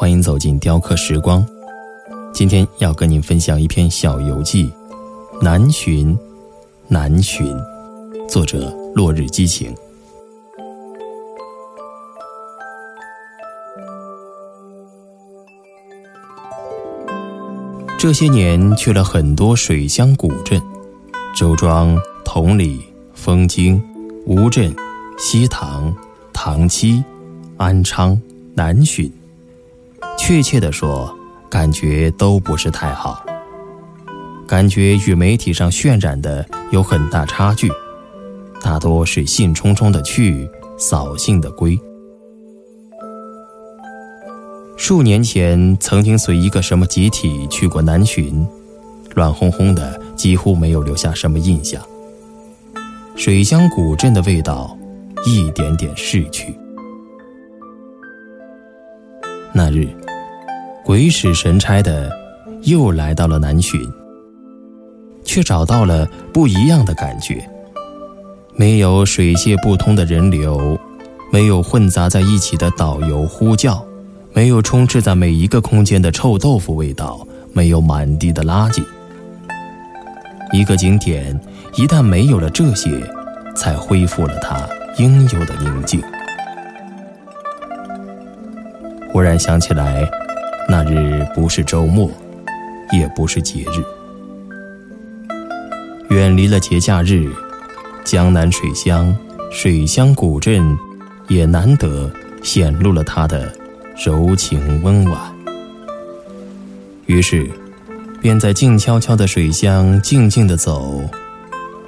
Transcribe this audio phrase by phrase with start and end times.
[0.00, 1.44] 欢迎走进雕刻时光。
[2.32, 4.70] 今天要跟您分享一篇小游记，
[5.42, 6.16] 《南巡》，
[6.86, 7.52] 南巡，
[8.28, 9.74] 作者落日激情。
[17.98, 20.62] 这些年去了很多水乡古镇，
[21.34, 22.80] 周庄、同里、
[23.14, 23.82] 枫泾、
[24.26, 24.72] 乌镇、
[25.18, 25.92] 西塘、
[26.32, 27.02] 塘溪、
[27.56, 28.16] 安昌、
[28.54, 29.10] 南浔。
[30.18, 31.16] 确切的说，
[31.48, 33.24] 感觉都不是太好，
[34.46, 37.70] 感觉与媒体上渲染的有很大差距，
[38.60, 40.46] 大多是兴冲冲的去，
[40.76, 41.80] 扫兴的归。
[44.76, 48.46] 数年前曾经随一个什么集体去过南浔，
[49.14, 51.82] 乱哄哄的，几乎没有留下什么印象。
[53.16, 54.76] 水乡古镇的味道，
[55.24, 56.54] 一点点逝去。
[59.52, 59.88] 那日，
[60.88, 62.10] 鬼使神差的
[62.62, 63.86] 又来到了南浔，
[65.22, 67.46] 却找到了不一样的感觉。
[68.56, 70.80] 没有水泄不通的人流，
[71.30, 73.84] 没有混杂在一起的导游呼叫。
[74.32, 77.20] 没有充斥在每一个空间的臭豆腐味道，
[77.52, 78.82] 没有满地的垃圾。
[80.54, 81.38] 一个景点
[81.74, 82.90] 一旦没有了这些，
[83.54, 86.00] 才恢复了它应有的宁静。
[89.12, 90.08] 忽然想起来，
[90.70, 92.10] 那日不是周末，
[92.92, 93.82] 也不是节日。
[96.10, 97.32] 远离了节假日，
[98.04, 99.16] 江南水乡、
[99.50, 100.76] 水乡古镇，
[101.28, 102.10] 也难得
[102.42, 103.50] 显露了它的。
[104.04, 105.20] 柔情温婉，
[107.06, 107.50] 于是，
[108.20, 111.02] 便在静悄悄的水乡静静的走，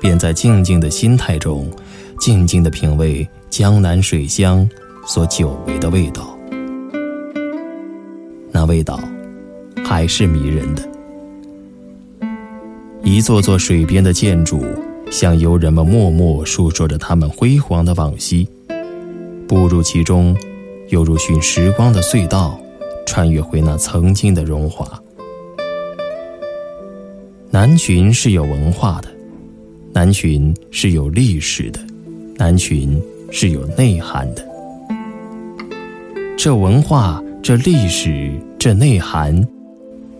[0.00, 1.70] 便在静静的心态中，
[2.18, 4.68] 静静的品味江南水乡
[5.06, 6.36] 所久违的味道。
[8.60, 9.00] 那味道，
[9.82, 10.86] 还是迷人的。
[13.02, 14.62] 一座座水边的建筑，
[15.10, 18.46] 向游人们默默述说着他们辉煌的往昔。
[19.48, 20.36] 步入其中。
[20.90, 22.60] 犹如寻时光的隧道，
[23.06, 25.00] 穿越回那曾经的荣华。
[27.48, 29.08] 南浔是有文化的，
[29.92, 31.80] 南浔是有历史的，
[32.36, 34.44] 南浔是有内涵的。
[36.36, 39.46] 这文化、这历史、这内涵，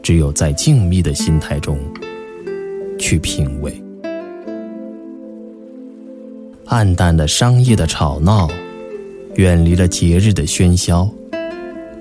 [0.02, 1.78] 只有在静谧的心态中
[2.98, 3.72] 去品味。
[6.66, 8.48] 暗淡的商业的吵闹。
[9.36, 11.08] 远离了节日的喧嚣，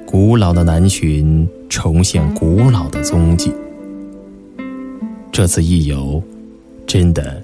[0.06, 3.54] 古老的南浔重现古老的踪迹。
[5.32, 6.22] 这次一游，
[6.88, 7.42] 真的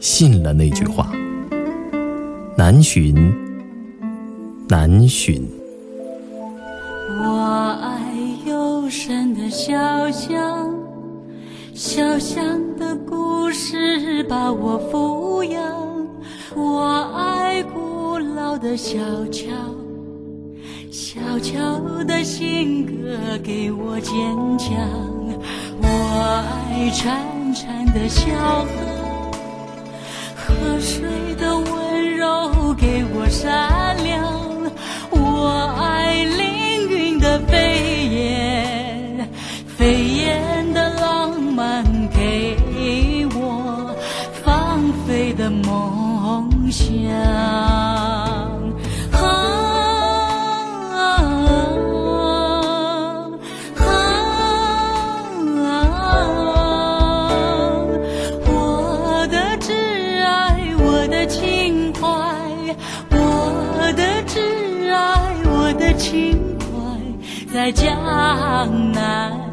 [0.00, 1.10] 信了那句话：
[2.56, 3.32] 南浔，
[4.68, 5.40] 南浔。
[8.88, 10.74] 幽深的小巷，
[11.74, 12.42] 小巷
[12.78, 15.62] 的故事把我抚养。
[16.56, 18.18] 我爱古。
[18.34, 18.98] 老的小
[19.30, 19.46] 桥，
[20.90, 24.14] 小桥的性格给我坚
[24.56, 24.74] 强。
[25.82, 25.86] 我
[26.48, 27.20] 爱潺
[27.54, 28.32] 潺的小，
[28.64, 28.87] 河
[42.10, 43.94] 给我
[44.44, 46.86] 放飞的梦想
[49.12, 49.24] 啊啊
[55.58, 55.78] 啊
[58.46, 59.72] 我的挚
[60.22, 62.00] 爱我的情怀
[63.10, 64.40] 我的挚
[64.92, 64.96] 爱
[65.44, 66.66] 我的情怀
[67.52, 69.47] 在江南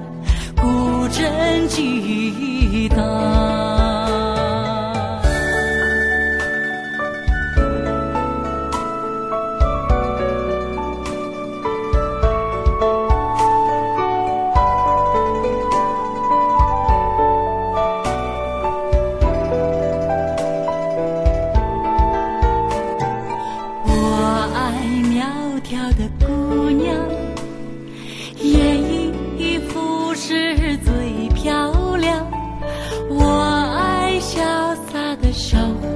[25.98, 26.10] 古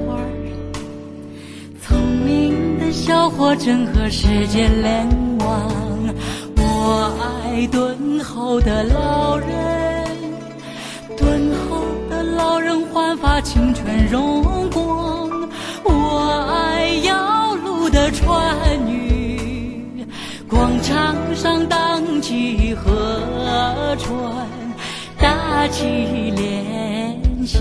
[0.06, 0.24] 花儿
[1.82, 5.08] 聪明的小伙正和世界联
[5.38, 5.70] 网，
[6.56, 9.48] 我爱敦厚的老人，
[11.16, 15.30] 敦厚的老人焕发青春荣光。
[15.84, 20.06] 我爱摇橹的船女，
[20.48, 24.14] 广场上荡起河船，
[25.18, 25.84] 打起
[26.36, 27.60] 莲香。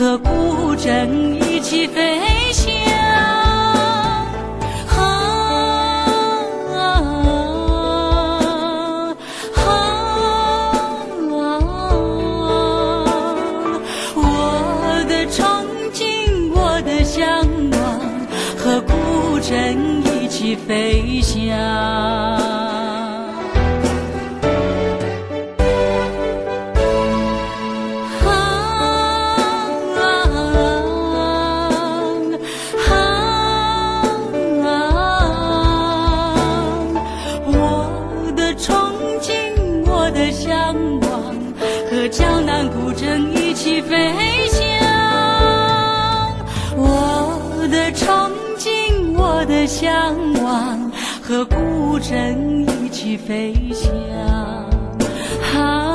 [0.00, 1.06] 和古筝
[1.44, 2.18] 一起飞
[2.52, 2.72] 翔。
[4.96, 4.96] 啊
[9.56, 9.76] 啊！
[14.16, 15.38] 我的憧
[15.92, 16.00] 憬，
[16.54, 18.00] 我的向往，
[18.56, 19.76] 和古筝
[20.14, 22.69] 一起飞翔。
[43.34, 44.60] 一起飞翔。
[46.76, 50.90] 我的憧憬，我的向往，
[51.22, 53.90] 和古镇一起飞翔。
[55.54, 55.89] 啊